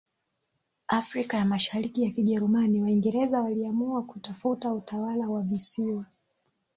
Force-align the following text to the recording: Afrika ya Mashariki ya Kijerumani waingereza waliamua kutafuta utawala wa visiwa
Afrika 0.87 1.37
ya 1.37 1.45
Mashariki 1.45 2.03
ya 2.03 2.11
Kijerumani 2.11 2.81
waingereza 2.81 3.41
waliamua 3.41 4.03
kutafuta 4.05 4.73
utawala 4.73 5.29
wa 5.29 5.41
visiwa 5.41 6.05